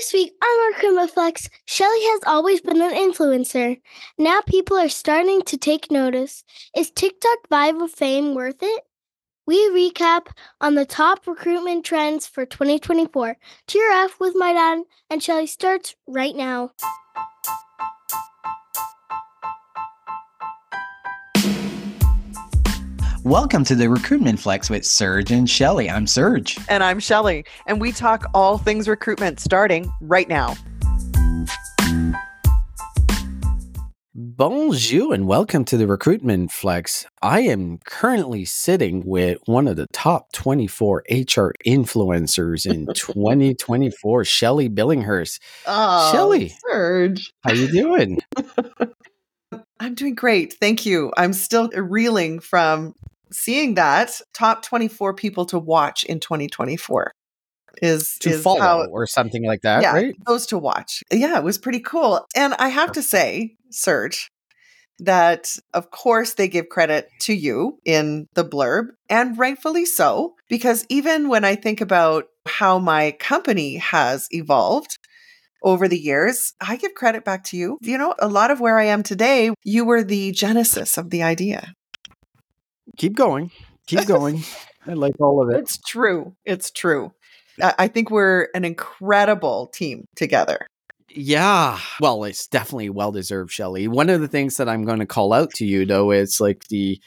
[0.00, 3.82] This week on Recruitment Flex, Shelley has always been an influencer.
[4.16, 6.42] Now people are starting to take notice.
[6.74, 8.82] Is TikTok viral fame worth it?
[9.46, 10.28] We recap
[10.58, 13.36] on the top recruitment trends for 2024.
[13.68, 16.70] TRF with my dad and Shelley starts right now.
[23.24, 25.90] Welcome to the Recruitment Flex with Serge and Shelley.
[25.90, 26.56] I'm Serge.
[26.70, 27.44] And I'm Shelley.
[27.66, 30.56] And we talk all things recruitment starting right now.
[34.14, 37.04] Bonjour and welcome to the Recruitment Flex.
[37.20, 44.70] I am currently sitting with one of the top 24 HR influencers in 2024, Shelley
[44.70, 45.40] Billinghurst.
[45.66, 47.32] Oh, Shelley, Serge.
[47.44, 48.18] how you doing?
[49.80, 50.54] I'm doing great.
[50.60, 51.12] Thank you.
[51.16, 52.94] I'm still reeling from
[53.32, 57.12] seeing that top 24 people to watch in 2024
[57.82, 60.14] is to is follow how, or something like that, yeah, right?
[60.26, 61.02] those to watch.
[61.10, 62.26] Yeah, it was pretty cool.
[62.34, 64.30] And I have to say, Serge,
[64.98, 70.84] that of course they give credit to you in the blurb, and rightfully so, because
[70.88, 74.98] even when I think about how my company has evolved
[75.62, 77.78] over the years, I give credit back to you.
[77.82, 81.22] You know, a lot of where I am today, you were the genesis of the
[81.22, 81.74] idea.
[82.96, 83.50] Keep going.
[83.86, 84.42] Keep going.
[84.86, 85.58] I like all of it.
[85.58, 86.34] It's true.
[86.44, 87.12] It's true.
[87.62, 90.66] I I think we're an incredible team together.
[91.12, 91.78] Yeah.
[92.00, 93.88] Well, it's definitely well deserved, Shelley.
[93.88, 96.68] One of the things that I'm going to call out to you, though, is like
[96.68, 97.00] the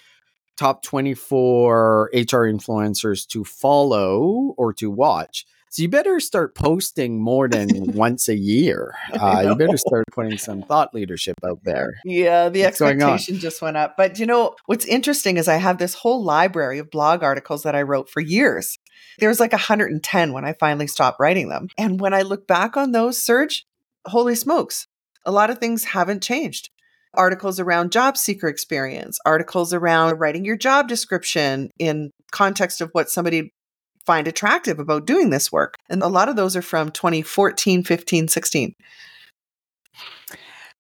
[0.57, 5.45] top 24 HR influencers to follow or to watch.
[5.73, 8.93] So you better start posting more than once a year.
[9.11, 11.95] Uh, you better start putting some thought leadership out there.
[12.05, 13.97] Yeah, the What's expectation just went up.
[13.97, 17.73] But you know, what's interesting is I have this whole library of blog articles that
[17.73, 18.77] I wrote for years.
[19.17, 21.69] There was like 110 when I finally stopped writing them.
[21.75, 23.65] And when I look back on those, Serge,
[24.05, 24.87] holy smokes,
[25.25, 26.69] a lot of things haven't changed.
[27.15, 33.09] Articles around job seeker experience, articles around writing your job description in context of what
[33.09, 33.51] somebody
[34.05, 35.75] find attractive about doing this work.
[35.89, 38.75] And a lot of those are from 2014, 15, 16.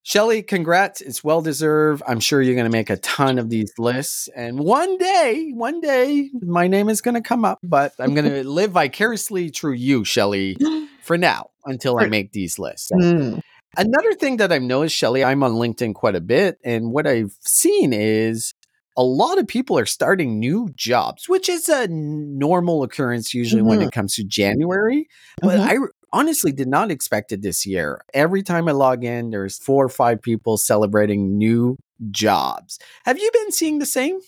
[0.05, 0.99] Shelley, congrats.
[0.99, 2.03] It's well deserved.
[2.05, 4.27] I'm sure you're going to make a ton of these lists.
[4.35, 8.29] And one day, one day, my name is going to come up, but I'm going
[8.29, 10.57] to live vicariously through you, Shelley,
[11.01, 12.91] for now until I make these lists.
[12.93, 13.41] Mm.
[13.77, 16.59] Another thing that I've noticed, Shelley, I'm on LinkedIn quite a bit.
[16.65, 18.53] And what I've seen is
[18.95, 23.79] a lot of people are starting new jobs, which is a normal occurrence usually when
[23.79, 23.87] Mhm.
[23.87, 25.07] it comes to January.
[25.41, 25.67] But Mhm.
[25.67, 25.77] I
[26.11, 28.05] honestly did not expect it this year.
[28.13, 31.77] Every time I log in, there's four or five people celebrating new
[32.11, 32.77] jobs.
[33.05, 34.19] Have you been seeing the same?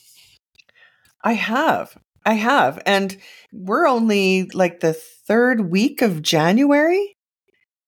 [1.23, 1.95] I have.
[2.25, 2.81] I have.
[2.87, 3.17] And
[3.51, 7.17] we're only like the third week of January.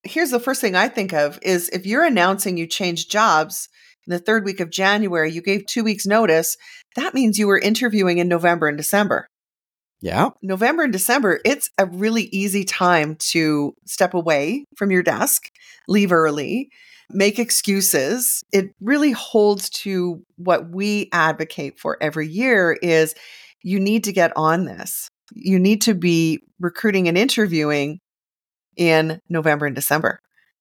[0.03, 3.67] Here's the first thing I think of is if you're announcing you change jobs
[4.07, 6.57] in the third week of January, you gave 2 weeks notice,
[6.95, 9.27] that means you were interviewing in November and December.
[9.99, 10.29] Yeah.
[10.41, 15.49] November and December, it's a really easy time to step away from your desk,
[15.87, 16.69] leave early,
[17.09, 18.43] make excuses.
[18.51, 23.15] It really holds to what we advocate for every year is
[23.63, 25.09] you need to get on this.
[25.33, 27.99] You need to be recruiting and interviewing
[28.75, 30.19] in November and December.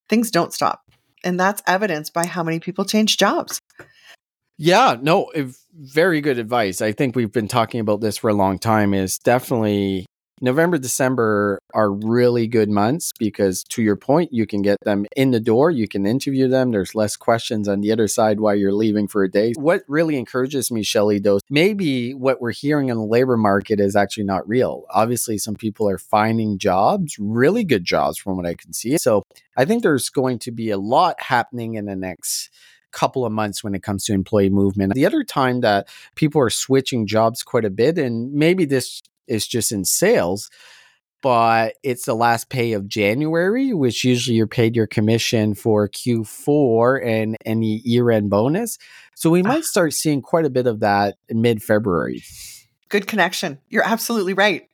[0.08, 0.80] Things don't stop.
[1.26, 3.60] And that's evidenced by how many people change jobs.
[4.58, 5.32] Yeah, no,
[5.74, 6.80] very good advice.
[6.80, 8.94] I think we've been talking about this for a long time.
[8.94, 10.06] Is definitely
[10.42, 15.30] November, December are really good months because, to your point, you can get them in
[15.30, 16.72] the door, you can interview them.
[16.72, 19.54] There's less questions on the other side while you're leaving for a day.
[19.56, 23.96] What really encourages me, Shelley, though, maybe what we're hearing in the labor market is
[23.96, 24.84] actually not real.
[24.90, 28.98] Obviously, some people are finding jobs, really good jobs, from what I can see.
[28.98, 29.22] So
[29.56, 32.50] I think there's going to be a lot happening in the next
[32.92, 34.94] couple of months when it comes to employee movement.
[34.94, 39.46] The other time that people are switching jobs quite a bit, and maybe this is
[39.46, 40.50] just in sales,
[41.22, 47.04] but it's the last pay of January, which usually you're paid your commission for Q4
[47.04, 48.78] and any year end bonus.
[49.14, 49.62] So we might ah.
[49.62, 52.22] start seeing quite a bit of that in mid February.
[52.88, 53.58] Good connection.
[53.68, 54.68] You're absolutely right.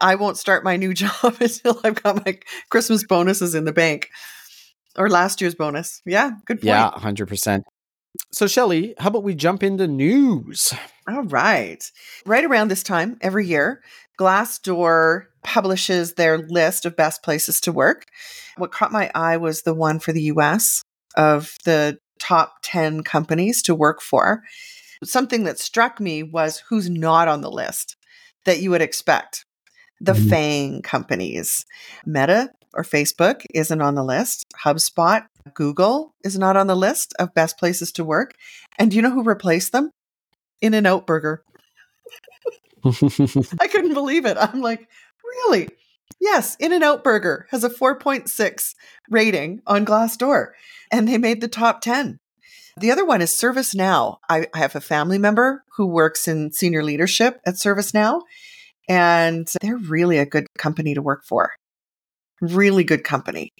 [0.00, 2.38] I won't start my new job until I've got my
[2.70, 4.10] Christmas bonuses in the bank
[4.96, 6.02] or last year's bonus.
[6.04, 6.64] Yeah, good point.
[6.64, 7.62] Yeah, 100%.
[8.32, 10.72] So, Shelley, how about we jump into news?
[11.08, 11.82] All right.
[12.26, 13.82] Right around this time every year,
[14.18, 18.06] Glassdoor publishes their list of best places to work.
[18.56, 20.82] What caught my eye was the one for the US
[21.16, 24.42] of the top 10 companies to work for.
[25.04, 27.96] Something that struck me was who's not on the list
[28.44, 29.44] that you would expect.
[30.00, 30.28] The Mhm.
[30.28, 31.64] FANG companies
[32.04, 34.44] Meta, or Facebook isn't on the list.
[34.64, 38.34] HubSpot, Google is not on the list of best places to work.
[38.78, 39.90] And do you know who replaced them?
[40.60, 41.42] In-N-Out Burger.
[42.84, 44.36] I couldn't believe it.
[44.38, 44.88] I'm like,
[45.24, 45.68] really?
[46.20, 48.74] Yes, In-N-Out Burger has a 4.6
[49.10, 50.48] rating on Glassdoor,
[50.90, 52.18] and they made the top 10.
[52.78, 54.18] The other one is ServiceNow.
[54.28, 58.22] I, I have a family member who works in senior leadership at ServiceNow,
[58.88, 61.52] and they're really a good company to work for.
[62.40, 63.52] Really good company,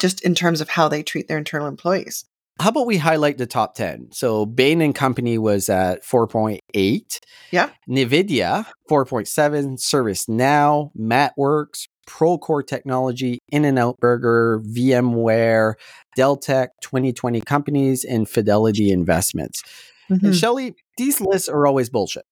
[0.00, 2.24] just in terms of how they treat their internal employees.
[2.60, 4.08] How about we highlight the top 10?
[4.12, 7.20] So Bain and Company was at 4.8.
[7.52, 7.70] Yeah.
[7.88, 9.78] NVIDIA, 4.7.
[9.78, 15.74] ServiceNow, MathWorks, Procore Technology, In N Out Burger, VMware,
[16.18, 19.62] Deltek, 2020 companies, and Fidelity Investments.
[20.10, 20.26] Mm-hmm.
[20.26, 22.24] And Shelley, these lists are always bullshit.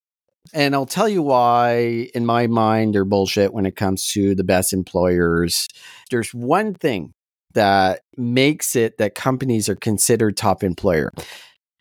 [0.52, 4.44] And I'll tell you why, in my mind, they're bullshit when it comes to the
[4.44, 5.68] best employers.
[6.10, 7.14] There's one thing
[7.54, 11.12] that makes it that companies are considered top employer.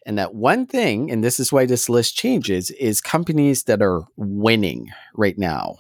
[0.05, 4.03] And that one thing, and this is why this list changes, is companies that are
[4.15, 5.75] winning right now.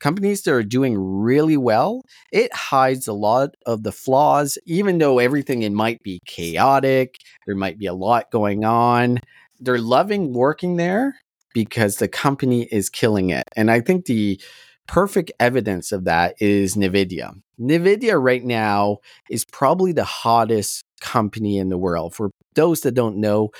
[0.00, 2.02] Companies that are doing really well,
[2.32, 7.54] it hides a lot of the flaws, even though everything it might be chaotic, there
[7.54, 9.20] might be a lot going on.
[9.60, 11.16] They're loving working there
[11.54, 13.44] because the company is killing it.
[13.56, 14.40] And I think the
[14.88, 17.32] perfect evidence of that is NVIDIA.
[17.60, 18.98] NVIDIA right now
[19.30, 22.14] is probably the hottest company in the world.
[22.14, 23.50] For those that don't know,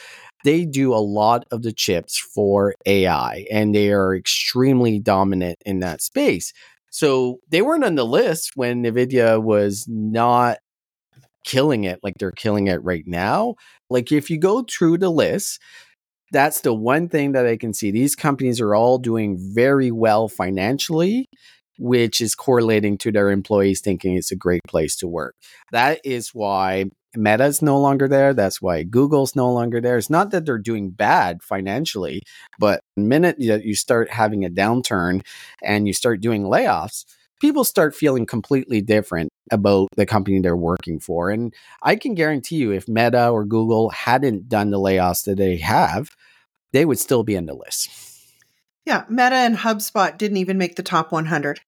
[0.45, 5.81] they do a lot of the chips for AI and they are extremely dominant in
[5.81, 6.53] that space.
[6.91, 10.59] So they weren't on the list when NVIDIA was not
[11.45, 13.55] killing it like they're killing it right now.
[13.91, 15.61] Like if you go through the list,
[16.33, 17.91] that's the one thing that I can see.
[17.91, 21.29] These companies are all doing very well financially,
[21.79, 25.35] which is correlating to their employees thinking it's a great place to work.
[25.73, 26.87] That is why
[27.17, 28.35] Meta's no longer there.
[28.35, 29.97] That's why Google's no longer there.
[29.97, 32.23] It's not that they're doing bad financially,
[32.59, 35.25] but the minute that you start having a downturn
[35.63, 37.05] and you start doing layoffs,
[37.41, 41.31] people start feeling completely different about the company they're working for.
[41.31, 45.57] And I can guarantee you, if Meta or Google hadn't done the layoffs that they
[45.59, 46.11] have,
[46.73, 47.91] they would still be in the list.
[48.85, 51.61] Yeah, Meta and HubSpot didn't even make the top 100.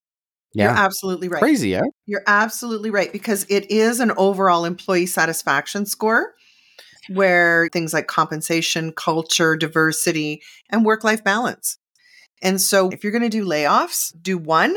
[0.52, 0.64] Yeah.
[0.64, 1.40] You're absolutely right.
[1.40, 1.82] Crazy, yeah?
[2.06, 6.34] You're absolutely right because it is an overall employee satisfaction score
[7.08, 11.78] where things like compensation, culture, diversity, and work life balance.
[12.42, 14.76] And so if you're going to do layoffs, do one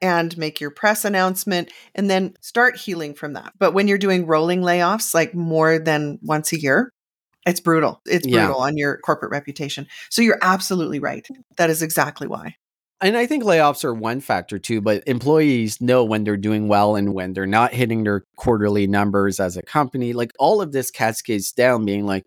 [0.00, 3.52] and make your press announcement and then start healing from that.
[3.58, 6.92] But when you're doing rolling layoffs, like more than once a year,
[7.46, 8.00] it's brutal.
[8.06, 8.46] It's Yeah.
[8.46, 9.86] brutal on your corporate reputation.
[10.10, 11.26] So you're absolutely right.
[11.56, 12.56] That is exactly why.
[13.00, 16.96] And I think layoffs are one factor too, but employees know when they're doing well
[16.96, 20.14] and when they're not hitting their quarterly numbers as a company.
[20.14, 22.24] Like all of this cascades down, being like,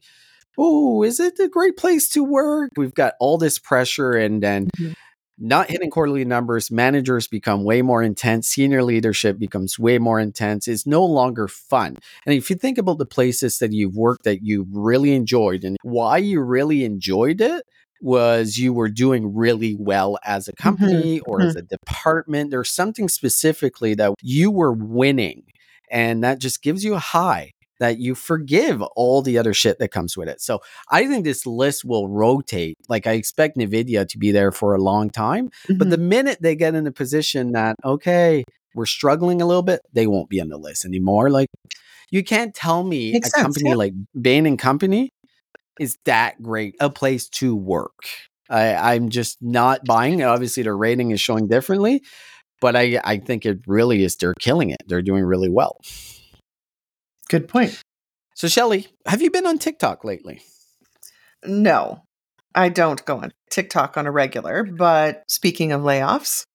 [0.60, 2.70] oh, is it a great place to work?
[2.78, 4.94] We've got all this pressure and then Mhm.
[5.40, 10.68] Not hitting quarterly numbers, managers become way more intense, senior leadership becomes way more intense.
[10.68, 11.98] It's no longer fun.
[12.26, 15.78] And if you think about the places that you've worked that you really enjoyed and
[15.82, 17.64] why you really enjoyed it
[18.02, 21.66] was you were doing really well as a mm-hmm, company or as mm-hmm.
[21.66, 22.52] a department.
[22.52, 25.44] There's something specifically that you were winning.
[25.92, 29.92] And that just gives you a high that you forgive all the other shit that
[29.92, 30.42] comes with it.
[30.42, 30.62] So
[30.92, 32.78] I think this list will rotate.
[32.88, 35.50] Like I expect NVIDIA to be there for a long time.
[35.68, 35.90] But mm-hmm.
[35.90, 38.44] the minute they get in a position that, okay,
[38.76, 41.30] we're struggling a little bit, they won't be on the list anymore.
[41.30, 41.48] Like
[42.12, 43.76] you can't tell me Makes a sense, company yeah.
[43.76, 45.10] like Bain and Company
[45.80, 48.04] is that great a place to work.
[48.50, 50.24] I, I'm just not buying it.
[50.24, 52.04] Obviously, their rating is showing differently,
[52.60, 54.82] but I, I think it really is they're killing it.
[54.88, 55.80] They're doing really well.
[57.30, 57.82] Good point.
[58.36, 60.42] So, Shelley, have you been on TikTok lately?
[61.46, 62.04] No,
[62.54, 66.46] I don't go on TikTok on a regular, but speaking of layoffs,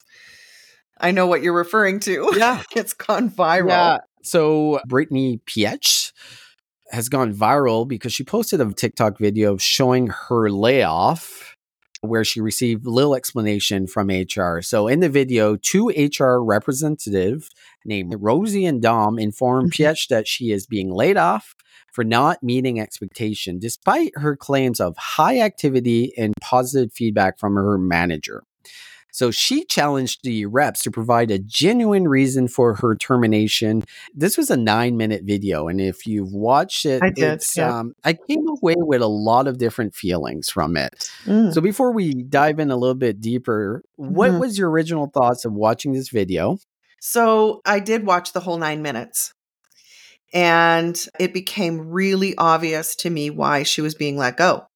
[1.01, 2.33] I know what you're referring to.
[2.37, 2.63] Yeah.
[2.77, 3.69] it's gone viral.
[3.69, 3.99] Yeah.
[4.23, 6.13] So Brittany Pietsch
[6.91, 11.54] has gone viral because she posted a TikTok video showing her layoff
[12.05, 14.61] where she received little explanation from HR.
[14.63, 17.49] So in the video, two HR representative
[17.85, 19.77] named Rosie and Dom informed Mhm.
[19.77, 21.55] Pietsch that she is being laid off
[21.93, 27.79] for not meeting expectation despite her claims of high activity and positive feedback from her
[27.79, 28.43] manager.
[29.15, 33.85] So she challenged the reps to provide a genuine reason for her termination.
[34.13, 35.69] This was a nine minute video.
[35.69, 37.79] And if you've watched it, I did, it's, yeah.
[37.79, 41.09] um, I came away with a lot of different feelings from it.
[41.27, 41.55] Mm.
[41.55, 44.41] So before we dive in a little bit deeper, what Mhm.
[44.41, 46.59] was your original thoughts of watching this video?
[47.01, 49.33] So I did watch the whole nine minutes.
[50.33, 54.67] And it became really obvious to me why she was being let go.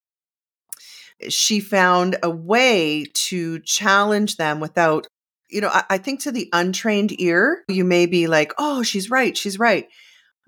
[1.29, 5.07] She found a way to challenge them without,
[5.49, 9.11] you know, I, I think to the untrained ear, you may be like, oh, she's
[9.11, 9.89] right, she's right.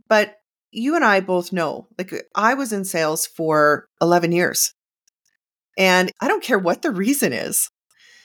[0.09, 0.37] But
[0.71, 4.73] you and I both know, like, I was in sales for 11 years.
[5.77, 7.71] And I don't care what the reason is.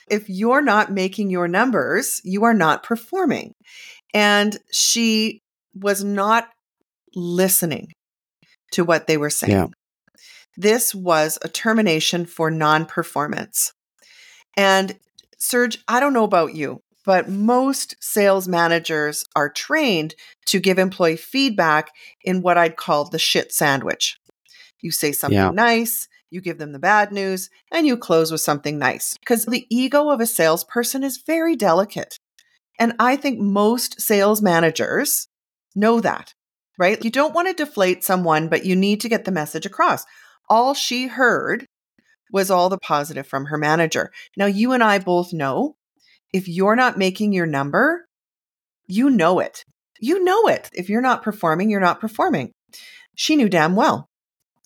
[0.08, 3.54] If you're not making your numbers, you are not performing.
[4.14, 5.42] And she
[5.74, 6.48] was not
[7.14, 7.92] listening
[8.72, 9.52] to what they were saying.
[9.52, 9.66] Yeah.
[10.56, 13.72] This was a termination for non performance.
[14.56, 14.98] And
[15.38, 20.14] Serge, I don't know about you, but most sales managers are trained
[20.46, 21.90] to give employee feedback
[22.24, 24.18] in what I'd call the shit sandwich.
[24.80, 25.50] You say something Yeah.
[25.50, 29.16] nice, you give them the bad news, and you close with something nice.
[29.18, 32.18] Because the ego of a salesperson is very delicate.
[32.78, 35.28] And I think most sales managers
[35.74, 36.34] know that,
[36.78, 37.02] right?
[37.02, 40.04] You don't want to deflate someone, but you need to get the message across.
[40.48, 41.66] All she heard
[42.32, 44.12] was all the positive from her manager.
[44.36, 45.76] Now, you and I both know
[46.32, 48.06] if you're not making your number,
[48.86, 49.64] you know it.
[50.00, 50.70] You know it.
[50.72, 52.52] If you're not performing, you're not performing.
[53.14, 54.08] She knew damn well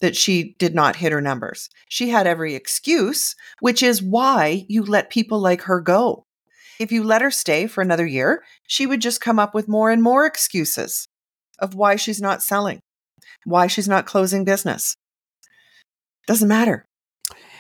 [0.00, 1.68] that she did not hit her numbers.
[1.88, 6.24] She had every excuse, which is why you let people like her go.
[6.78, 9.90] If you let her stay for another year, she would just come up with more
[9.90, 11.06] and more excuses
[11.58, 12.80] of why she's not selling,
[13.44, 14.96] why she's not closing business.
[16.30, 16.86] Doesn't matter.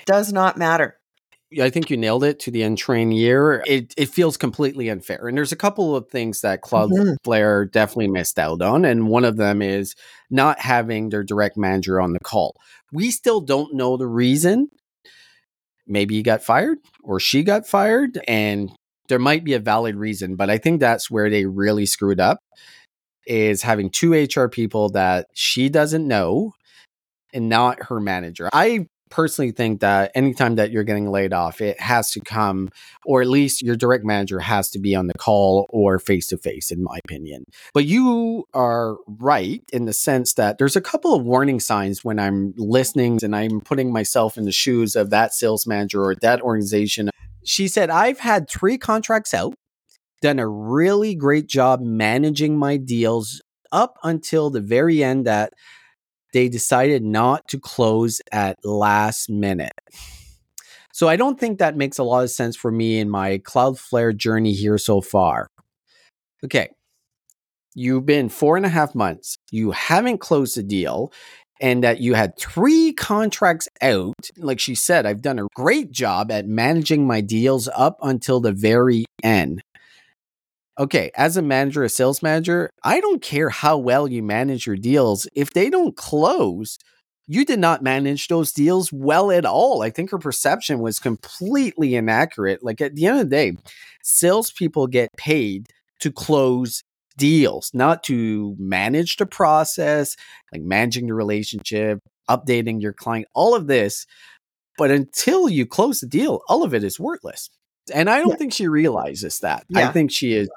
[0.06, 0.96] Does not matter.
[1.60, 3.64] I think you nailed it to the untrained year.
[3.66, 5.26] It it feels completely unfair.
[5.26, 7.70] And there's a couple of things that Cloudflare mm-hmm.
[7.72, 8.84] definitely missed out on.
[8.84, 9.96] And one of them is
[10.30, 12.54] not having their direct manager on the call.
[12.92, 14.68] We still don't know the reason.
[15.88, 18.20] Maybe he got fired or she got fired.
[18.28, 18.70] And
[19.08, 22.38] there might be a valid reason, but I think that's where they really screwed up
[23.26, 26.52] is having two HR people that she doesn't know
[27.32, 28.48] and not her manager.
[28.52, 32.70] I personally think that anytime that you're getting laid off, it has to come,
[33.04, 36.38] or at least your direct manager has to be on the call or face to
[36.38, 37.44] face, in my opinion.
[37.74, 42.18] But you are right in the sense that there's a couple of warning signs when
[42.18, 46.40] I'm listening and I'm putting myself in the shoes of that sales manager or that
[46.40, 47.10] organization.
[47.44, 49.54] She said, I've had three contracts out,
[50.22, 55.52] done a really great job managing my deals up until the very end that
[56.32, 59.72] they decided not to close at last minute.
[60.92, 64.16] So I don't think that makes a lot of sense for me in my Cloudflare
[64.16, 65.48] journey here so far.
[66.44, 66.68] Okay.
[67.74, 69.36] You've been four and a half months.
[69.50, 71.12] You haven't closed a deal
[71.60, 74.30] and that you had three contracts out.
[74.36, 78.52] Like she said, I've done a great job at managing my deals up until the
[78.52, 79.62] very end
[80.80, 84.76] okay, as a manager, a sales manager, I don't care how well you manage your
[84.76, 85.28] deals.
[85.34, 86.78] If they don't close,
[87.26, 89.82] you did not manage those deals well at all.
[89.82, 92.64] I think her perception was completely inaccurate.
[92.64, 93.56] Like at the end of the day,
[94.02, 95.66] salespeople get paid
[96.00, 96.82] to close
[97.18, 100.16] deals, not to manage the process,
[100.50, 104.06] like managing the relationship, updating your client, all of this.
[104.78, 107.50] But until you close the deal, all of it is worthless.
[107.90, 108.36] And I don't Yeah.
[108.36, 109.64] think she realizes that.
[109.74, 110.48] I think she is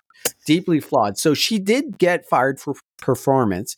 [0.46, 1.18] deeply flawed.
[1.18, 3.76] So she did get fired for performance.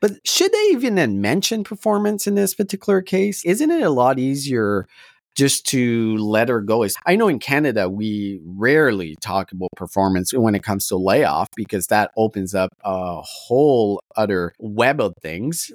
[0.00, 3.44] But should they even then mention performance in this particular case?
[3.44, 4.86] Isn't it a lot easier
[5.36, 6.86] just to let her go?
[7.06, 11.86] I know in Canada we rarely talk about performance when it comes to layoff because
[11.88, 15.70] that opens up a whole other web of things.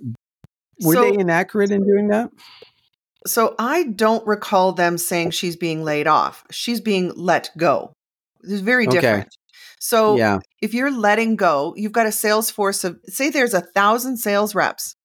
[0.81, 2.31] Were So- they inaccurate in doing that?
[3.25, 6.43] So I don't recall them saying she's being laid off.
[6.51, 7.93] She's being let go.
[8.43, 8.99] It's very Okay.
[8.99, 9.35] different.
[9.79, 10.39] So yeah.
[10.61, 14.55] if you're letting go, you've got a sales force of, say, there's a thousand sales
[14.55, 14.95] reps,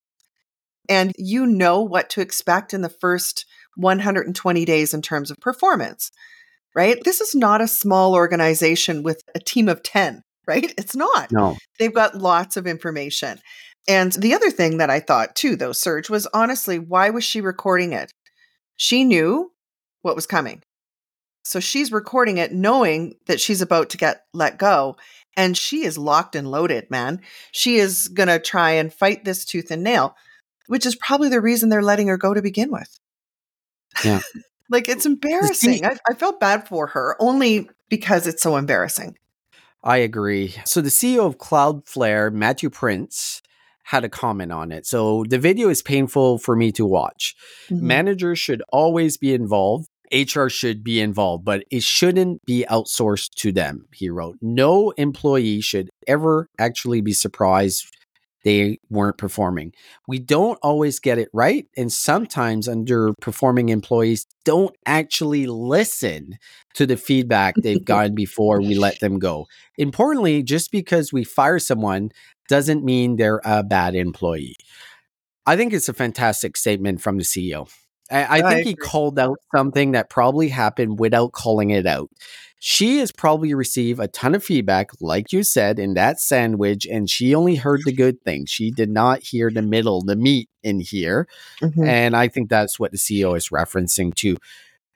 [0.89, 6.11] and you know what to expect in the first 120 days in terms of performance,
[6.75, 6.97] right?
[7.03, 10.73] This is not a small organization with a team of 10, right?
[10.77, 11.31] It's not.
[11.31, 11.57] No.
[11.79, 13.39] They've got lots of information.
[13.87, 17.41] And the other thing that I thought too, though, Serge, was honestly, why was she
[17.41, 18.13] recording it?
[18.77, 19.51] She knew
[20.01, 20.63] what was coming.
[21.43, 24.95] So she's recording it knowing that she's about to get let go.
[25.35, 27.21] And she is locked and loaded, man.
[27.51, 30.15] She is going to try and fight this tooth and nail,
[30.67, 32.99] which is probably the reason they're letting her go to begin with.
[34.03, 34.21] Yeah.
[34.69, 35.85] like it's embarrassing.
[35.85, 39.17] I, I felt bad for her only because it's so embarrassing.
[39.83, 40.55] I agree.
[40.65, 43.41] So the CEO of Cloudflare, Matthew Prince,
[43.91, 44.85] had a comment on it.
[44.85, 47.35] So the video is painful for me to watch.
[47.69, 47.81] Mhm.
[47.81, 53.51] Managers should always be involved HR should be involved, but it shouldn't be outsourced to
[53.53, 54.35] them, he wrote.
[54.41, 57.85] No employee should ever actually be surprised
[58.43, 59.71] they weren't performing.
[60.07, 61.65] We don't always get it right.
[61.77, 66.37] And sometimes underperforming employees don't actually listen
[66.73, 69.45] to the feedback they've gotten before we let them go.
[69.77, 72.09] Importantly, just because we fire someone
[72.51, 74.57] doesn't mean they're a bad employee.
[75.45, 77.71] I think it's a fantastic statement from the CEO.
[78.11, 82.09] I, I, I think he called out something that probably happened without calling it out.
[82.59, 87.09] She has probably received a ton of feedback, like you said, in that sandwich, and
[87.09, 88.49] she only heard the good things.
[88.49, 91.29] She did not hear the middle, the meat in here.
[91.61, 91.85] Mm-hmm.
[91.85, 94.35] And I think that's what the CEO is referencing to.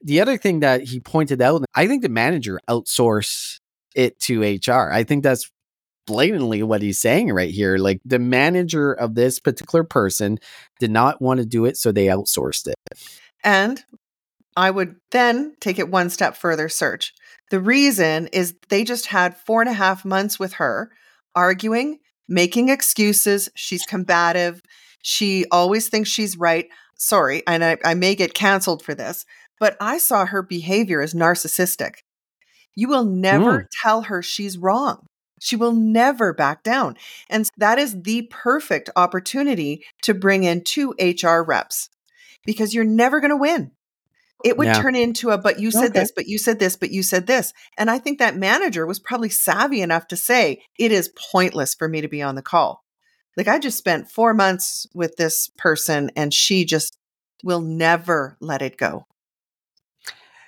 [0.03, 3.62] The other thing that he pointed out, I think the manager outsourced
[3.95, 4.91] it to HR.
[4.91, 5.50] I think that's
[6.05, 7.77] blatantly what he's saying right here.
[7.77, 10.38] Like the manager of this particular person
[10.79, 12.75] did not want to do it, so they outsourced it.
[13.43, 13.83] And
[14.55, 17.13] I would then take it one step further, Serge.
[17.51, 20.91] The reason is they just had four and a half months with her
[21.35, 23.50] arguing, making excuses.
[23.55, 24.62] She's combative.
[25.03, 26.67] She always thinks she's right.
[26.97, 29.25] Sorry, and I, I may get canceled for this,
[29.59, 31.95] but I saw her behavior as narcissistic.
[32.74, 33.67] You will never mm.
[33.81, 35.05] tell her she's wrong.
[35.45, 36.97] She will never back down.
[37.29, 41.89] And that is the perfect opportunity to bring in two HR reps
[42.47, 43.69] because you're never going to win.
[44.43, 44.81] It would yeah.
[44.81, 45.99] turn into a, but you said okay.
[45.99, 47.53] this, but you said this, but you said this.
[47.77, 51.87] And I think that manager was probably savvy enough to say, it is pointless for
[51.87, 52.83] me to be on the call.
[53.37, 56.97] Like I just spent four months with this person and she just
[57.43, 59.05] will never let it go.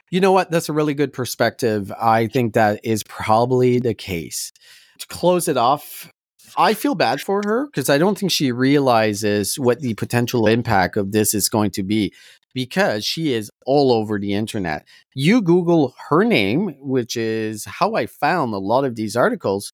[0.09, 0.49] You know what?
[0.49, 1.91] That's a really good perspective.
[1.91, 4.53] I think that is probably the case.
[4.99, 6.11] To close it off,
[6.57, 10.97] I feel bad for her because I don't think she realizes what the potential impact
[10.97, 12.13] of this is going to be
[12.53, 14.87] because she is all over the internet.
[15.13, 19.71] You Google her name, which is how I found a lot of these articles.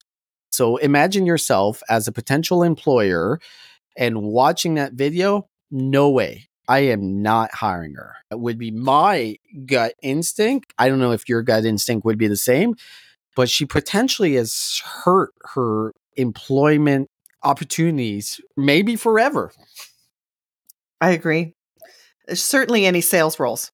[0.52, 3.40] So imagine yourself as a potential employer
[3.98, 5.48] and watching that video.
[5.72, 6.50] No way.
[6.68, 8.16] I am not hiring her.
[8.32, 10.74] It would be my gut instinct.
[10.78, 12.76] I don't know if your gut instinct would be the same,
[13.36, 17.10] but she potentially has hurt her employment
[17.44, 19.52] opportunities, maybe forever.
[21.02, 21.54] I agree
[22.34, 23.72] certainly any sales roles.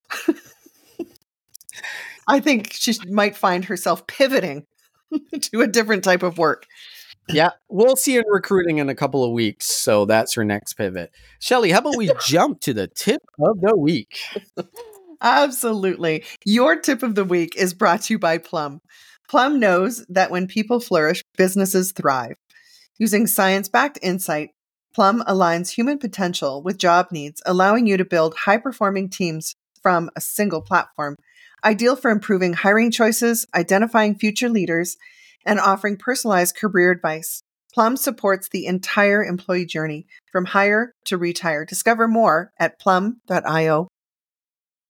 [2.27, 4.65] I think she might find herself pivoting
[5.41, 6.67] to a different type of work.
[7.27, 9.65] Yeah, we'll see her recruiting in a couple of weeks.
[9.67, 11.11] So that's her next pivot.
[11.39, 14.19] Shelley, how about we jump to the tip of the week?
[15.21, 16.23] Absolutely.
[16.45, 18.81] Your tip of the week is brought to you by Plum.
[19.29, 22.35] Plum knows that when people flourish, businesses thrive.
[22.97, 24.49] Using science backed insight,
[24.95, 30.09] Plum aligns human potential with job needs, allowing you to build high performing teams from
[30.15, 31.15] a single platform.
[31.63, 34.97] Ideal for improving hiring choices, identifying future leaders,
[35.45, 37.43] and offering personalized career advice.
[37.71, 41.65] Plum supports the entire employee journey from hire to retire.
[41.65, 43.87] Discover more at plum.io.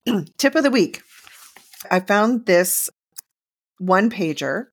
[0.38, 1.02] Tip of the week
[1.92, 2.90] I found this
[3.80, 4.66] one pager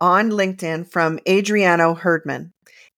[0.00, 2.52] on LinkedIn from Adriano Herdman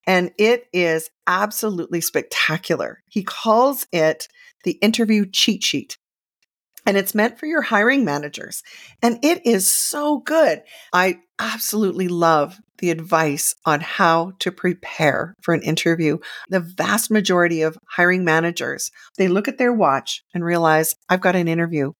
[0.07, 3.01] and it is absolutely spectacular.
[3.09, 4.27] He calls it
[4.63, 5.97] the interview cheat sheet.
[6.87, 8.61] And it's meant for your hiring managers.
[9.01, 10.61] And it is so good.
[10.93, 16.19] I absolutely love the advice on how to prepare for an interview.
[16.49, 21.35] The vast majority of hiring managers, they look at their watch and realize, I've got
[21.35, 21.93] an interview.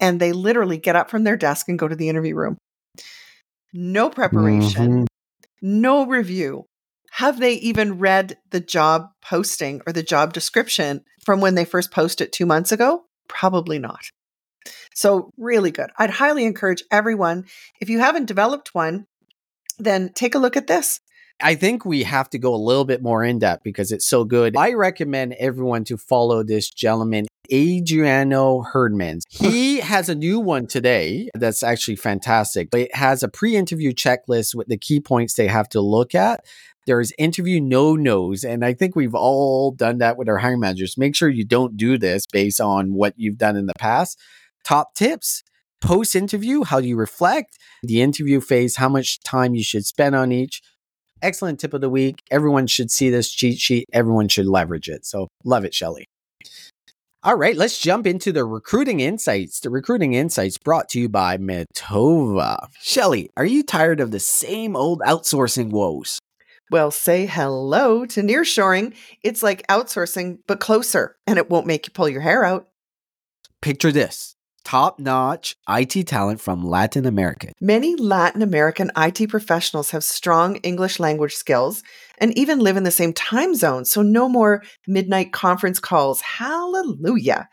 [0.00, 2.58] And they literally get up from their desk and go to the interview room.
[3.72, 5.04] No preparation, mm-hmm.
[5.60, 6.66] no review,
[7.16, 11.90] have they even read the job posting or the job description from when they first
[11.90, 13.04] posted two months ago?
[13.26, 14.10] Probably not.
[14.94, 15.88] So, really good.
[15.98, 17.46] I'd highly encourage everyone,
[17.80, 19.06] if you haven't developed one,
[19.78, 21.00] then take a look at this.
[21.40, 24.24] I think we have to go a little bit more in depth because it's so
[24.24, 24.56] good.
[24.56, 29.20] I recommend everyone to follow this gentleman, Adriano Herdman.
[29.30, 32.68] He has a new one today that's actually fantastic.
[32.74, 36.44] It has a pre interview checklist with the key points they have to look at.
[36.86, 38.44] There's interview no nos.
[38.44, 40.96] And I think we've all done that with our hiring managers.
[40.96, 44.18] Make sure you don't do this based on what you've done in the past.
[44.64, 45.42] Top tips
[45.80, 47.58] post interview, how do you reflect?
[47.82, 50.62] The interview phase, how much time you should spend on each.
[51.22, 52.22] Excellent tip of the week.
[52.30, 53.86] Everyone should see this cheat sheet.
[53.92, 55.06] Everyone should leverage it.
[55.06, 56.06] So love it, Shelley.
[57.22, 59.58] All right, let's jump into the recruiting insights.
[59.58, 62.68] The recruiting insights brought to you by Metova.
[62.80, 66.20] Shelley, are you tired of the same old outsourcing woes?
[66.70, 68.94] Well, say hello to nearshoring.
[69.24, 72.68] It's like outsourcing, but closer, and it won't make you pull your hair out.
[73.60, 74.35] Picture this
[74.66, 77.52] top notch IT talent from Latin America.
[77.60, 81.84] Many Latin American IT professionals have strong English language skills
[82.18, 86.20] and even live in the same time zone, so no more midnight conference calls.
[86.20, 87.48] Hallelujah.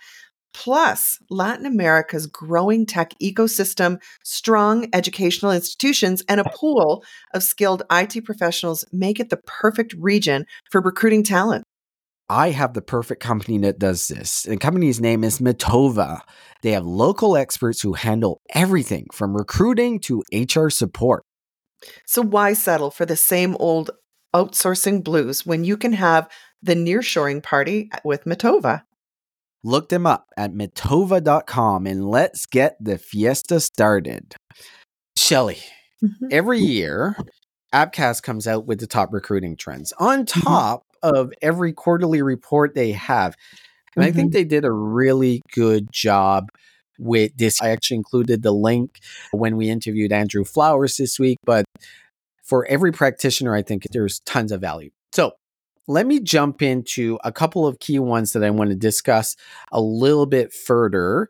[0.56, 8.26] Plus, Latin America's growing tech ecosystem, strong educational institutions, and a pool of skilled IT
[8.26, 11.64] professionals make it the perfect region for recruiting talent.
[12.30, 14.44] I have the perfect company that does this.
[14.44, 16.22] The company's name is Matova.
[16.62, 21.24] They have local experts who handle everything from recruiting to HR support.
[22.06, 23.92] So, why settle for the same old
[24.34, 26.30] outsourcing blues when you can have
[26.62, 28.84] the nearshoring party with Matova?
[29.64, 34.36] Look them up at matova.com and let's get the fiesta started.
[35.18, 35.60] Shelley,
[36.04, 36.28] mm-hmm.
[36.32, 37.16] every year,
[37.74, 40.42] Appcast comes out with the top recruiting trends on mm-hmm.
[40.42, 40.84] top.
[41.04, 43.36] Of every quarterly report they have.
[43.96, 44.10] And mm-hmm.
[44.10, 44.38] I think mm-hmm.
[44.38, 46.50] they did a really good job
[46.98, 47.62] with this.
[47.62, 49.00] I actually included the link
[49.32, 51.66] when we interviewed Andrew Flowers this week, but
[52.44, 54.90] for every practitioner, I think there's tons of value.
[55.12, 55.34] So
[55.88, 59.36] let me jump into a couple of key ones that I want to discuss
[59.72, 61.30] a little bit further.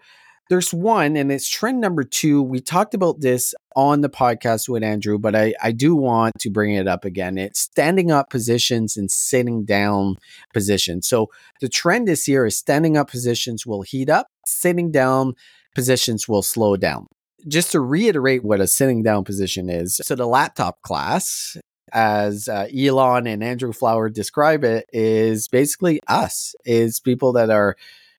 [0.49, 2.41] There's one, and it's trend number two.
[2.41, 6.49] We talked about this on the podcast with Andrew, but I, I do want to
[6.49, 7.37] bring it up again.
[7.37, 10.17] It's standing up positions and sitting down
[10.53, 11.07] positions.
[11.07, 11.27] So
[11.61, 15.33] the trend this year is standing up positions will heat up, sitting down
[15.75, 17.07] positions will slow down
[17.47, 19.99] just to reiterate what a sitting down position is.
[20.03, 21.57] So the laptop class
[21.93, 27.75] as uh, Elon and Andrew Flower describe it, is basically us, is people that are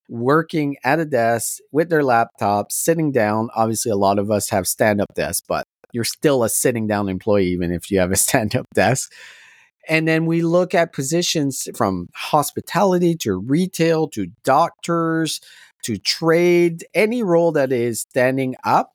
[0.08, 3.48] working at a desk with their laptop, sitting down.
[3.54, 7.08] Obviously, a lot of us have stand up desks, but you're still a sitting down
[7.08, 9.12] employee, even if you have a stand up desk.
[9.88, 15.40] And then we look at positions from hospitality to retail to doctors
[15.84, 18.93] to trade, any role that is standing up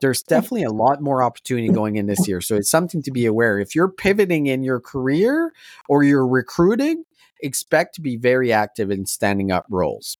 [0.00, 2.40] there's definitely a lot more opportunity going in this year.
[2.40, 3.58] So it's something to be aware.
[3.58, 5.52] If you're pivoting in your career
[5.88, 7.04] or you're recruiting,
[7.42, 10.18] expect to be very active in standing up roles.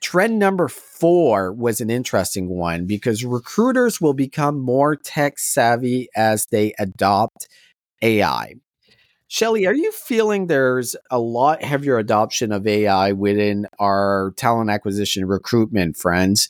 [0.00, 6.46] Trend number four was an interesting one because recruiters will become more tech savvy as
[6.46, 7.48] they adopt
[8.02, 8.54] AI.
[9.28, 15.24] Shelley, are you feeling there's a lot heavier adoption of AI within our talent acquisition
[15.24, 16.48] recruitment friends?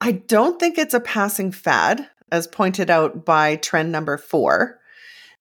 [0.00, 4.78] I don't think it's a passing fad, as pointed out by trend number four.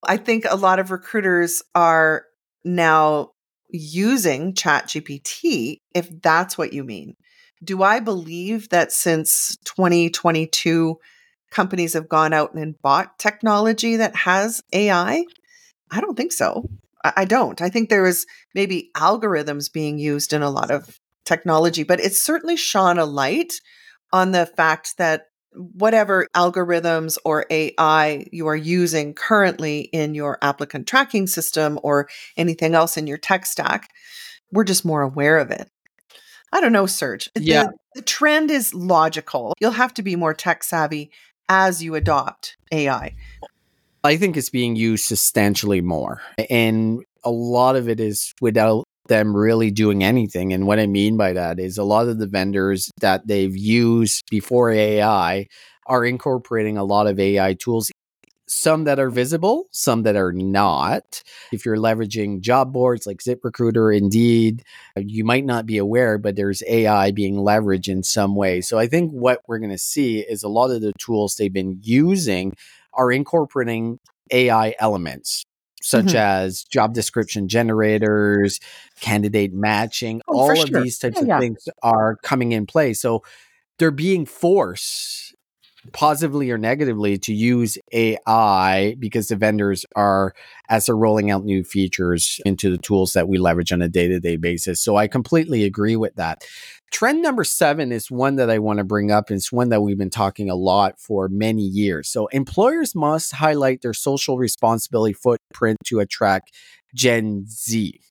[0.04, 2.26] I think a lot of recruiters are
[2.64, 3.32] now
[3.70, 7.16] using ChatGPT, if that's what you mean.
[7.64, 10.98] Do I believe that since 2022,
[11.52, 15.26] companies have gone out and bought technology that has AI?
[15.92, 16.70] I don't think so.
[17.04, 17.62] I don't.
[17.62, 22.20] I think there is maybe algorithms being used in a lot of technology, but it's
[22.20, 23.54] certainly shone a light
[24.12, 30.88] on the fact that whatever algorithms or AI you are using currently in your applicant
[30.88, 33.90] tracking system or anything else in your tech stack,
[34.52, 35.70] we're just more aware of it.
[36.52, 37.30] I don't know, Serge.
[37.36, 37.66] Yeah.
[37.66, 39.54] The, the trend is logical.
[39.60, 41.12] You'll have to be more tech savvy
[41.48, 43.16] as you adopt AI.
[44.04, 46.22] I think it's being used substantially more.
[46.50, 50.54] And a lot of it is without them really doing anything.
[50.54, 54.24] And what I mean by that is a lot of the vendors that they've used
[54.30, 55.48] before AI
[55.86, 57.92] are incorporating a lot of AI tools.
[58.48, 61.22] Some that are visible, some that are not.
[61.52, 64.64] If you're leveraging job boards like ZipRecruiter, Indeed,
[64.98, 68.62] you might not be aware, but there's AI being leveraged in some way.
[68.62, 71.54] So I think what we're going to see is a lot of the tools they've
[71.54, 72.56] been using
[72.94, 74.00] are incorporating
[74.32, 75.46] AI elements
[75.82, 76.18] such mm-hmm.
[76.18, 78.60] as job description generators,
[79.00, 80.82] candidate matching, oh, all of sure.
[80.82, 81.40] these types yeah, of yeah.
[81.40, 82.94] things are coming in play.
[82.94, 83.24] So
[83.78, 85.36] they're being forced
[85.94, 90.34] positively or negatively to use AI because the vendors are
[90.68, 94.38] as they're rolling out new features into the tools that we leverage on a day-to-day
[94.38, 94.82] basis.
[94.82, 96.44] So I completely agree with that.
[96.92, 99.30] Trend number seven is one that I want to bring up.
[99.30, 102.10] It's one that we've been talking a lot for many years.
[102.10, 106.52] So, employers must highlight their social responsibility footprint to attract
[106.96, 108.02] Gen Z.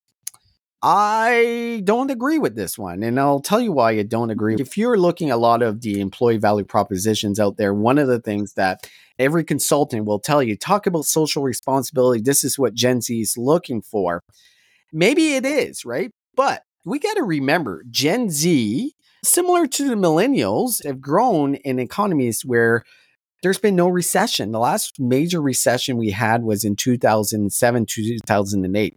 [0.81, 4.55] I don't agree with this one, and I'll tell you why I don't agree.
[4.59, 8.21] If you're looking a lot of the employee value propositions out there, one of the
[8.21, 8.89] things that
[9.19, 12.23] every consultant will tell you talk about social responsibility.
[12.23, 14.23] This is what Gen Z is looking for.
[14.93, 16.13] Maybe it is, right?
[16.37, 22.45] But we got to remember Gen Z, similar to the millennials, have grown in economies
[22.45, 22.85] where
[23.43, 24.53] there's been no recession.
[24.53, 28.97] The last major recession we had was in 2007 2008.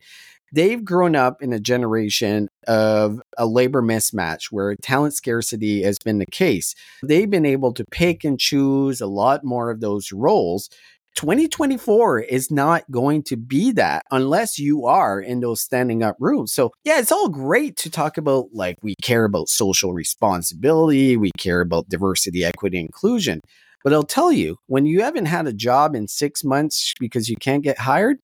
[0.52, 6.20] They've grown up in a generation of a labor mismatch where talent scarcity has been
[6.20, 6.76] the case.
[7.04, 10.70] They've been able to pick and choose a lot more of those roles.
[11.16, 16.54] 2024 is not going to be that unless you are in those standing up rooms.
[16.54, 21.32] So, yeah, it's all great to talk about like we care about social responsibility, we
[21.38, 23.42] care about diversity, equity, inclusion.
[23.84, 27.36] But I'll tell you, when you haven't had a job in six months because you
[27.36, 28.20] can't get hired,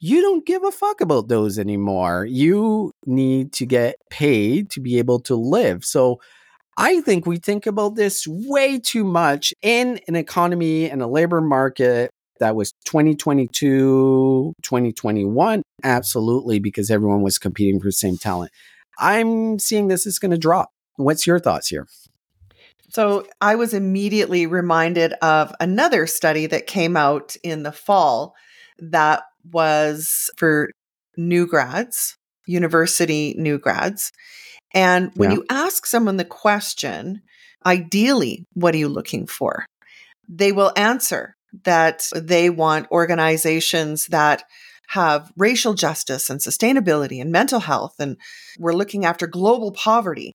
[0.00, 2.24] you don't give a fuck about those anymore.
[2.24, 5.84] You need to get paid to be able to live.
[5.84, 6.20] So
[6.78, 11.42] I think we think about this way too much in an economy and a labor
[11.42, 15.62] market that was 2022, 2021.
[15.84, 18.50] Absolutely, because everyone was competing for the same talent.
[18.98, 20.70] I'm seeing this is going to drop.
[20.96, 21.86] What's your thoughts here?
[22.88, 28.34] So I was immediately reminded of another study that came out in the fall
[28.78, 30.70] that was for
[31.16, 34.12] new grads, university new grads.
[34.72, 35.36] And when yeah.
[35.36, 37.22] you ask someone the question,
[37.66, 39.66] ideally, what are you looking for?
[40.28, 44.44] They will answer that they want organizations that
[44.88, 48.16] have racial justice and sustainability and mental health, and
[48.58, 50.32] we're looking after global poverty.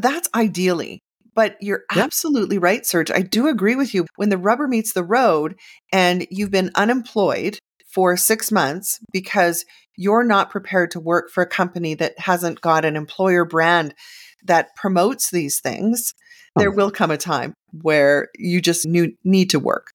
[0.00, 1.00] That's ideally.
[1.34, 3.10] But you're absolutely right, Serge.
[3.10, 4.06] I do agree with you.
[4.16, 5.56] When the rubber meets the road
[5.92, 7.58] and you've been unemployed
[7.94, 9.64] for six months because
[9.96, 13.94] you're not prepared to work for a company that hasn't got an employer brand
[14.44, 16.12] that promotes these things,
[16.56, 19.92] there will come a time where you just need to work.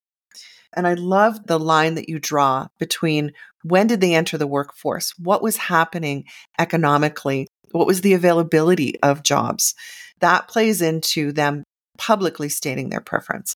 [0.73, 3.33] And I love the line that you draw between
[3.63, 5.13] when did they enter the workforce?
[5.17, 6.23] What was happening
[6.57, 7.47] economically?
[7.71, 9.75] What was the availability of jobs?
[10.21, 11.63] That plays into them
[11.97, 13.55] publicly stating their preference.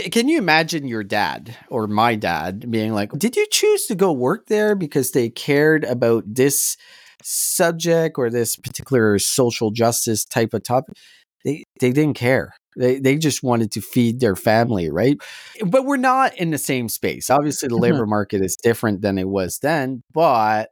[0.00, 4.12] Can you imagine your dad or my dad being like, Did you choose to go
[4.12, 6.76] work there because they cared about this
[7.22, 10.96] subject or this particular social justice type of topic?
[11.44, 12.54] They, they didn't care.
[12.76, 15.18] They, they just wanted to feed their family, right?
[15.66, 17.28] But we're not in the same space.
[17.28, 17.82] Obviously, the mm-hmm.
[17.82, 20.02] labor market is different than it was then.
[20.14, 20.70] But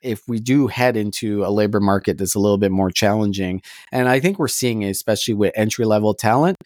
[0.00, 4.08] if we do head into a labor market that's a little bit more challenging, and
[4.08, 6.56] I think we're seeing it, especially with entry level talent,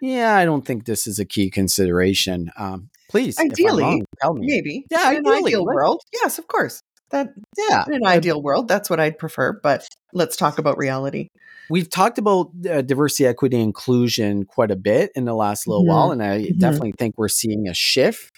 [0.00, 2.50] yeah, I don't think this is a key consideration.
[2.56, 4.46] Um, please, ideally, wrong, tell me.
[4.46, 6.82] Maybe, yeah, in ideally, an ideal world, yes, of course.
[7.10, 9.58] That yeah, in an ideal world, that's what I'd prefer.
[9.60, 11.28] But let's talk about reality.
[11.68, 15.90] We've talked about uh, diversity, equity, inclusion quite a bit in the last little mm-hmm.
[15.90, 16.58] while, and I mm-hmm.
[16.58, 18.32] definitely think we're seeing a shift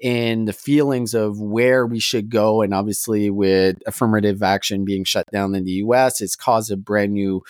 [0.00, 2.62] in the feelings of where we should go.
[2.62, 7.12] And obviously, with affirmative action being shut down in the US, it's caused a brand
[7.12, 7.42] new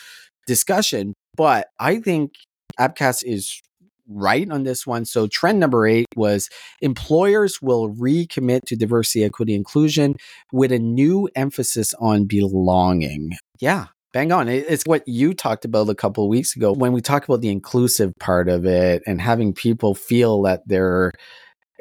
[0.47, 1.15] discussion.
[1.37, 2.35] But I think
[2.79, 3.61] Appcast is
[4.09, 5.05] right on this one.
[5.05, 6.49] So, trend number eight was
[6.81, 10.17] employers will recommit to diversity, equity, inclusion
[10.53, 13.33] with a new emphasis on belonging.
[13.61, 13.87] Yeah.
[14.13, 14.49] Bang on.
[14.49, 17.49] It's what you talked about a couple of weeks ago when we talk about the
[17.49, 21.11] inclusive part of it and having people feel that they're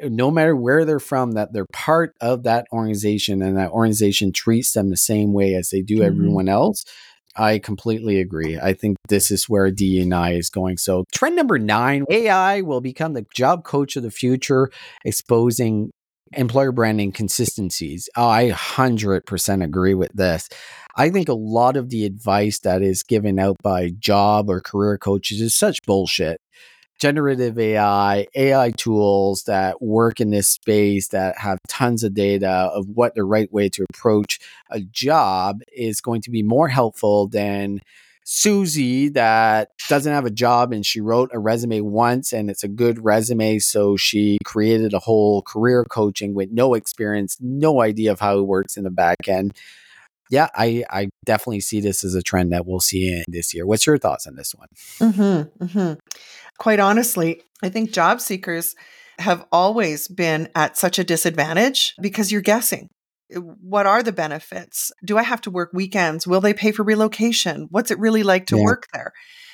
[0.02, 4.72] no matter where they're from, that they're part of that organization and that organization treats
[4.72, 6.06] them the same way as they do mm-hmm.
[6.06, 6.84] everyone else.
[7.36, 8.58] I completely agree.
[8.58, 10.76] I think this is where DNI is going.
[10.76, 14.70] So, trend number nine AI will become the job coach of the future,
[15.04, 15.90] exposing
[16.32, 18.08] employer branding consistencies.
[18.16, 20.48] Oh, I 100% agree with this.
[20.96, 24.96] I think a lot of the advice that is given out by job or career
[24.96, 26.40] coaches is such bullshit
[26.98, 32.88] generative AI, AI tools that work in this space that have tons of data of
[32.88, 34.38] what the right way to approach
[34.70, 37.80] a job is going to be more helpful than
[38.26, 42.68] Susie that doesn't have a job and she wrote a resume once and it's a
[42.68, 43.58] good resume.
[43.58, 48.46] So she created a whole career coaching with no experience, no idea of how it
[48.46, 49.54] works in the back end.
[50.34, 53.64] Yeah, I, I definitely see this as a trend that we'll see in this year.
[53.64, 54.66] What's your thoughts on this one?
[54.98, 55.92] Mm-hmm, mm-hmm.
[56.58, 58.74] Quite honestly, I think job seekers
[59.20, 62.88] have always been at such a disadvantage because you're guessing.
[63.34, 64.90] Uh, what are the benefits?
[65.04, 66.26] Do I have to work weekends?
[66.26, 67.68] Will they pay for relocation?
[67.70, 68.64] What's it really like to yeah.
[68.64, 69.12] work there?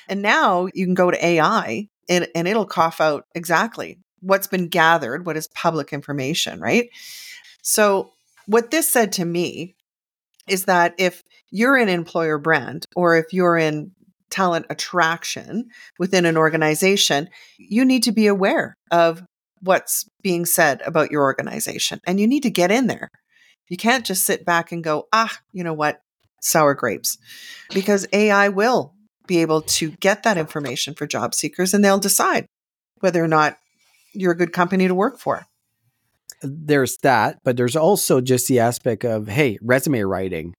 [0.09, 4.67] And now you can go to AI and, and it'll cough out exactly what's been
[4.67, 6.89] gathered, what is public information, right?
[7.61, 8.13] So,
[8.47, 9.75] what this said to me
[10.51, 13.91] is that if you're an employer brand or if you're in
[14.29, 15.65] talent attraction
[15.99, 19.23] within an organization, you need to be aware of
[19.61, 23.09] what's being said about your organization and you need to get in there.
[23.69, 26.01] You can't just sit back and go, ah, you know what,
[26.41, 27.17] sour grapes,
[27.73, 28.93] because AI will
[29.27, 32.47] be able to get that information for job seekers and they'll decide
[32.99, 33.57] whether or not
[34.13, 35.45] you're a good company to work for.
[36.41, 40.53] There's that, but there's also just the aspect of hey, resume writing.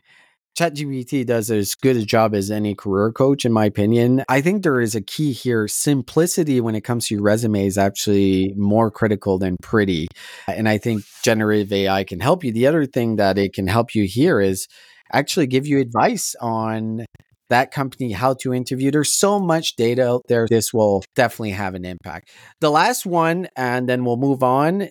[0.59, 4.23] ChatGPT does as good a job as any career coach, in my opinion.
[4.29, 5.67] I think there is a key here.
[5.67, 10.09] Simplicity when it comes to your resume is actually more critical than pretty.
[10.47, 12.53] And I think generative AI can help you.
[12.53, 14.69] The other thing that it can help you here is
[15.11, 17.07] actually give you advice on
[17.49, 18.91] that company, how to interview.
[18.91, 20.47] There's so much data out there.
[20.49, 22.31] This will definitely have an impact.
[22.61, 24.89] The last one, and then we'll move on.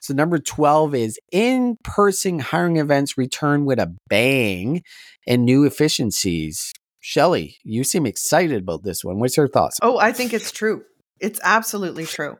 [0.00, 4.82] So, number 12 is in person hiring events return with a bang
[5.26, 6.72] and new efficiencies.
[7.00, 9.18] Shelley, you seem excited about this one.
[9.20, 9.78] What's your thoughts?
[9.82, 10.82] Oh, I think it's true.
[11.20, 12.36] It's absolutely true.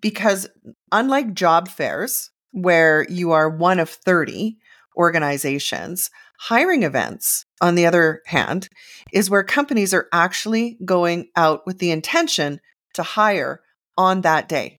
[0.00, 0.48] Because
[0.92, 4.56] unlike job fairs, where you are one of 30
[4.96, 8.68] organizations, hiring events, on the other hand,
[9.12, 12.60] is where companies are actually going out with the intention
[12.94, 13.60] to hire
[13.96, 14.77] on that day.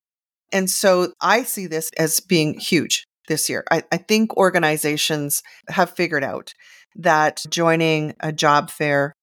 [0.52, 3.64] And so I see this as being huge this year.
[3.72, 6.54] I, I think organizations have figured out
[6.96, 9.14] that joining a job fair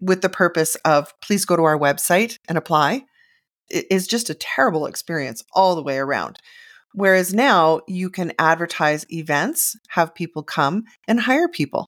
[0.00, 3.02] with the purpose of please go to our website and apply
[3.68, 6.38] is just a terrible experience all the way around.
[6.94, 11.86] Whereas now you can advertise events, have people come and hire people,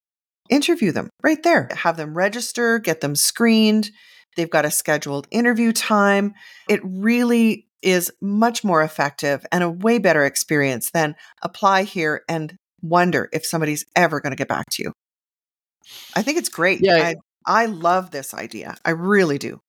[0.50, 3.90] interview them right there, have them register, get them screened.
[4.36, 6.34] They've got a scheduled interview time.
[6.68, 12.56] It really is much more effective and a way better experience than apply here and
[12.82, 14.92] wonder if somebody's ever going to get back to you.
[16.14, 16.80] I think it's great.
[16.82, 16.96] Yeah.
[16.96, 17.14] I,
[17.46, 18.76] I love this idea.
[18.84, 19.60] I really do.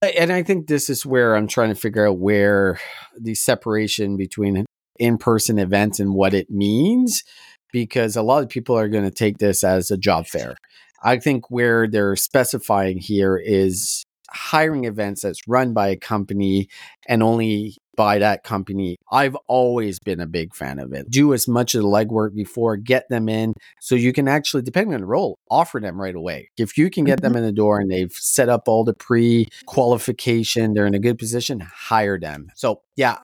[0.00, 2.80] And I think this is where I'm trying to figure out where
[3.18, 4.64] the separation between
[4.98, 7.24] in person events and what it means,
[7.72, 10.54] because a lot of people are going to take this as a job fair.
[11.02, 16.68] I think where they're specifying here is hiring events that's run by a company
[17.08, 18.96] and only by that company.
[19.10, 21.10] I've always been a big fan of it.
[21.10, 24.94] Do as much of the legwork before, get them in so you can actually, depending
[24.94, 26.50] on the role, offer them right away.
[26.56, 27.38] If you can get them mm-hmm.
[27.38, 31.18] in the door and they've set up all the pre qualification, they're in a good
[31.18, 32.48] position, hire them.
[32.54, 33.18] So, yeah,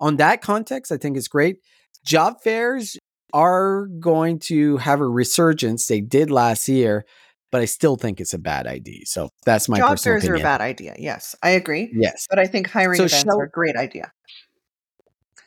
[0.00, 1.58] on that context, I think it's great.
[2.04, 2.98] Job fairs
[3.32, 5.86] are going to have a resurgence.
[5.86, 7.04] They did last year
[7.50, 9.06] but I still think it's a bad idea.
[9.06, 10.94] So that's my job personal fairs are a bad idea.
[10.98, 11.90] Yes, I agree.
[11.92, 14.12] Yes, but I think hiring so events Shelley, are a great idea.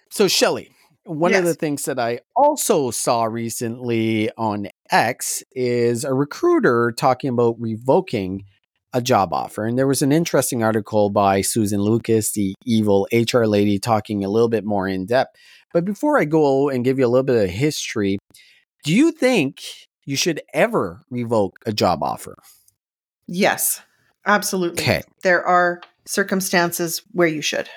[0.09, 0.71] So Shelley,
[1.03, 1.39] one yes.
[1.39, 7.55] of the things that I also saw recently on X is a recruiter talking about
[7.59, 8.45] revoking
[8.93, 9.65] a job offer.
[9.65, 14.29] And there was an interesting article by Susan Lucas, the evil HR lady, talking a
[14.29, 15.35] little bit more in depth.
[15.73, 18.17] But before I go and give you a little bit of history,
[18.83, 19.61] do you think
[20.05, 22.37] you should ever revoke a job offer.
[23.27, 23.81] Yes,
[24.25, 24.83] absolutely.
[24.83, 25.01] Okay.
[25.23, 27.69] There are circumstances where you should.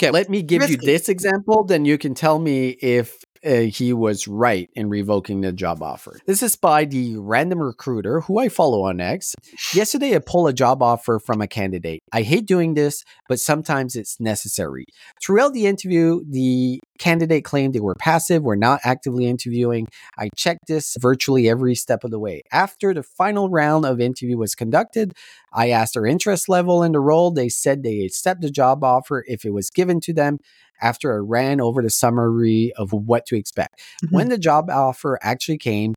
[0.00, 0.74] Okay, let me give Risky.
[0.74, 5.40] you this example, then you can tell me if uh, he was right in revoking
[5.40, 6.18] the job offer.
[6.26, 9.34] This is by the random recruiter who I follow on X.
[9.74, 12.00] Yesterday, I pulled a job offer from a candidate.
[12.12, 14.84] I hate doing this, but sometimes it's necessary.
[15.22, 19.88] Throughout the interview, the candidate claimed they were passive, were not actively interviewing.
[20.18, 22.42] I checked this virtually every step of the way.
[22.52, 25.14] After the final round of interview was conducted,
[25.52, 27.30] I asked their interest level in the role.
[27.30, 30.38] They said they accept the job offer if it was given to them
[30.80, 33.80] after I ran over the summary of what to expect.
[34.04, 34.14] Mm-hmm.
[34.14, 35.94] When the job offer actually came,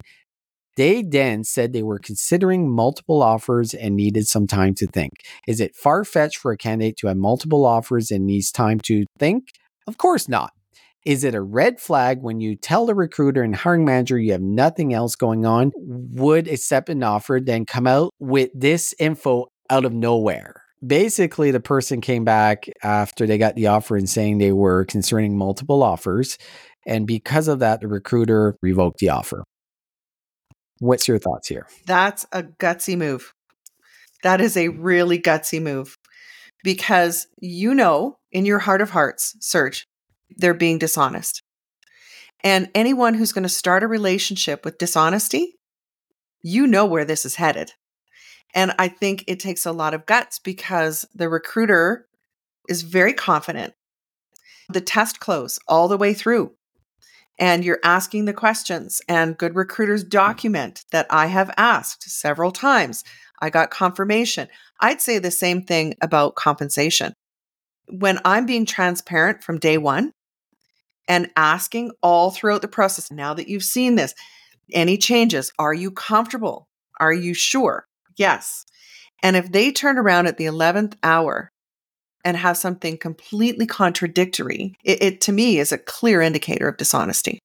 [0.77, 5.11] they then said they were considering multiple offers and needed some time to think.
[5.47, 9.05] Is it far fetched for a candidate to have multiple offers and needs time to
[9.19, 9.49] think?
[9.85, 10.53] Of course not.
[11.05, 14.41] Is it a red flag when you tell the recruiter and hiring manager you have
[14.41, 19.85] nothing else going on, would accept an offer, then come out with this info out
[19.85, 20.61] of nowhere?
[20.85, 25.37] basically the person came back after they got the offer and saying they were concerning
[25.37, 26.37] multiple offers
[26.85, 29.43] and because of that the recruiter revoked the offer.
[30.79, 31.67] What's your thoughts here?
[31.85, 33.33] That's a gutsy move.
[34.23, 35.95] That is a really gutsy move
[36.63, 39.85] because you know in your heart of hearts Serge
[40.37, 41.43] they're being dishonest
[42.43, 45.55] and anyone who's going to start a relationship with dishonesty
[46.41, 47.73] you know where this is headed
[48.53, 52.07] and I think it takes a lot of guts because the recruiter
[52.67, 53.73] is very confident.
[54.69, 56.53] The test close all the way through.
[57.39, 63.03] And you're asking the questions, and good recruiters document that I have asked several times.
[63.41, 64.47] I got confirmation.
[64.79, 67.13] I'd say the same thing about compensation.
[67.88, 70.11] When I'm being transparent from day one
[71.08, 74.14] and asking all throughout the process, now that you've seen this,
[74.74, 75.52] any changes?
[75.60, 76.68] Are you comfortable?
[76.99, 77.88] Are you sure?
[78.18, 78.66] Yes.
[79.24, 81.52] And if they turn around at the 11th hour
[82.24, 87.39] and have something completely contradictory, it, it to me is a clear indicator of dishonesty.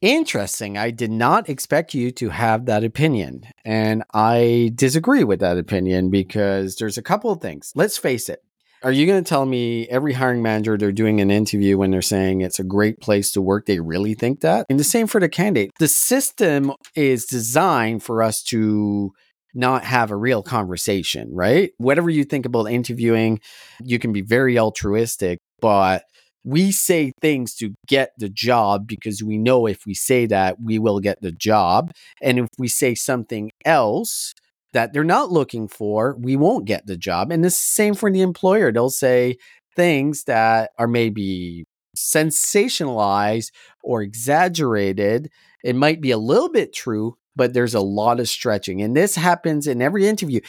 [0.00, 0.76] Interesting.
[0.76, 3.44] I did not expect you to have that opinion.
[3.64, 7.70] And I disagree with that opinion because there's a couple of things.
[7.76, 8.42] Let's face it.
[8.84, 12.02] Are you going to tell me every hiring manager they're doing an interview when they're
[12.02, 14.66] saying it's a great place to work, they really think that?
[14.68, 15.70] And the same for the candidate.
[15.78, 19.12] The system is designed for us to
[19.54, 21.70] not have a real conversation, right?
[21.78, 23.38] Whatever you think about interviewing,
[23.84, 26.02] you can be very altruistic, but
[26.44, 30.80] we say things to get the job because we know if we say that, we
[30.80, 31.92] will get the job.
[32.20, 34.32] And if we say something else
[34.72, 37.30] that they're not looking for, we won't get the job.
[37.30, 38.72] And the same for the employer.
[38.72, 39.36] They'll say
[39.76, 41.64] things that are maybe
[41.96, 43.50] sensationalized
[43.82, 45.30] or exaggerated.
[45.62, 48.82] It might be a little bit true, but there's a lot of stretching.
[48.82, 50.40] And this happens in every interview.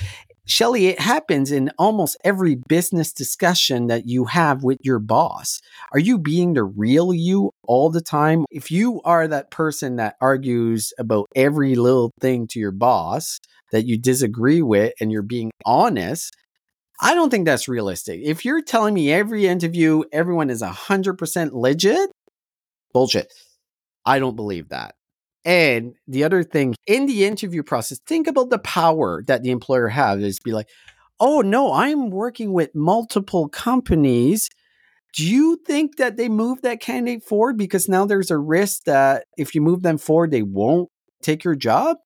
[0.45, 5.61] Shelley, it happens in almost every business discussion that you have with your boss.
[5.93, 8.43] Are you being the real you all the time?
[8.51, 13.39] If you are that person that argues about every little thing to your boss
[13.74, 16.34] that you disagree with and you're being honest,
[17.01, 18.21] I don't think that's realistic.
[18.24, 22.11] If you're telling me every interview, everyone is 100% legit,
[22.93, 23.34] bullshit.
[24.05, 24.95] I don't believe that.
[25.43, 29.89] And the other thing in the interview process, think about the power that the employer
[29.89, 30.69] has is be like,
[31.19, 34.49] oh no, I'm working with multiple companies.
[35.15, 39.26] Do you think that they move that candidate forward because now there's a risk that
[39.38, 40.89] if you move them forward, they won't
[41.21, 41.97] take your job?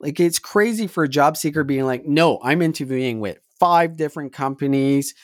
[0.00, 4.32] Like it's crazy for a job seeker being like, no, I'm interviewing with five different
[4.32, 5.14] companies.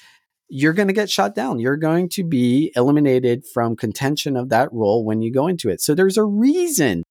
[0.48, 1.58] You're going to get shut down.
[1.58, 5.80] You're going to be eliminated from contention of that role when you go into it.
[5.80, 7.02] So there's a reason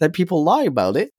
[0.00, 1.10] that people lie about it.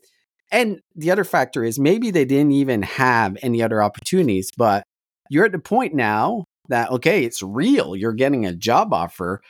[0.51, 4.83] And the other factor is maybe they didn't even have any other opportunities, but
[5.29, 7.95] you're at the point now that, okay, it's real.
[7.95, 9.41] You're getting a job offer.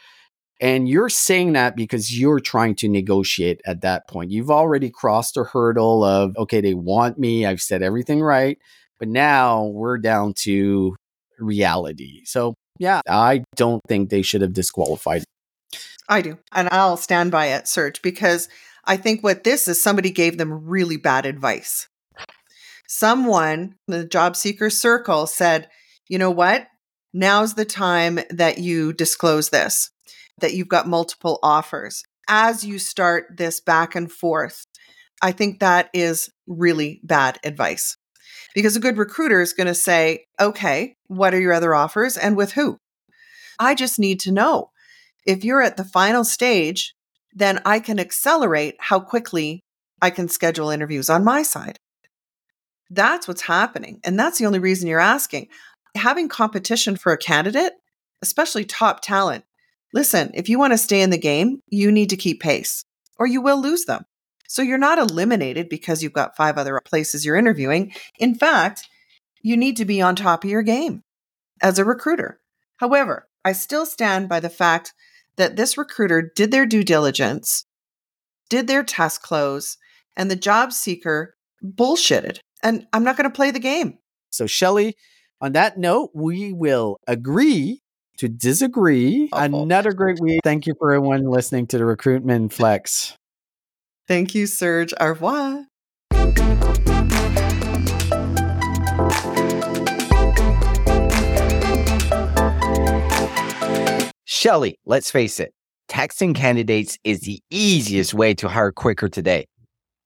[0.66, 4.32] And you're saying that because you're trying to negotiate at that point.
[4.32, 7.45] You've already crossed a hurdle of, okay, they want me.
[7.45, 8.57] I've said everything right.
[8.97, 10.95] But now we're down to
[11.38, 12.26] reality.
[12.26, 15.24] So, yeah, I don't think they should have disqualified.
[16.09, 16.39] I do.
[16.51, 18.49] And I'll stand by it, Serge, because
[18.86, 21.88] I think what this is somebody gave them really bad advice.
[22.88, 25.70] Someone in the job seeker circle said,
[26.09, 26.66] you know what?
[27.13, 29.91] Now's the time that you disclose this,
[30.39, 32.03] that you've got multiple offers.
[32.28, 34.66] As you start this back and forth,
[35.22, 37.97] I think that is really bad advice
[38.53, 42.36] because a good recruiter is going to say, okay, what are your other offers and
[42.36, 42.78] with who?
[43.60, 44.72] I just need to know.
[45.26, 46.95] If you're at the final stage
[47.36, 49.62] then I can accelerate how quickly
[50.01, 51.78] I can schedule interviews on my side.
[52.89, 53.99] That's what's happening.
[54.03, 55.49] And that's the only reason you're asking.
[55.95, 57.74] Having competition for a candidate,
[58.22, 59.43] especially top talent,
[59.96, 62.84] listen, if you want to stay in the game, you need to keep pace
[63.18, 64.04] or you will lose them.
[64.48, 67.93] So you're not eliminated because you've got five other places you're interviewing.
[68.20, 68.88] In fact,
[69.41, 71.02] you need to be on top of your game
[71.64, 72.39] as a recruiter.
[72.78, 74.93] However, I still stand by the fact
[75.38, 77.66] that this recruiter did their due diligence,
[78.50, 79.78] did their test close,
[80.16, 82.39] and the job seeker bullshitted.
[82.62, 83.98] And I'm not going to play the game.
[84.30, 84.96] So, Shelley,
[85.41, 87.82] on that note, we will agree
[88.18, 89.30] to disagree.
[89.32, 89.63] Uh, Awful.
[89.63, 90.41] Another great week.
[90.43, 93.16] Thank you for everyone listening to the Recruitment Flex.
[94.07, 94.93] Thank you, Serge.
[94.99, 95.66] Au revoir.
[104.26, 105.53] Shelley, let's face it,
[105.89, 109.45] texting candidates is the easiest way to hire quicker today.